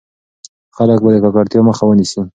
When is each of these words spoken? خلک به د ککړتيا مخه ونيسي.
خلک 0.75 0.97
به 1.03 1.09
د 1.13 1.15
ککړتيا 1.23 1.61
مخه 1.69 1.83
ونيسي. 1.85 2.21